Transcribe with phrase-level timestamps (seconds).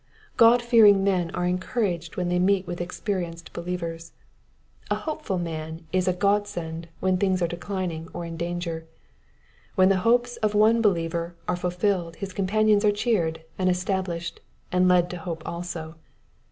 [0.35, 4.13] God fearing men are encouraged when they meet with experienced believers.
[4.89, 8.87] A hopeful man is a God send when things are declining or in danger.
[9.75, 14.39] When the hopes of one believer are ful filled his companions are cheered and established,
[14.71, 15.97] and led to hope also.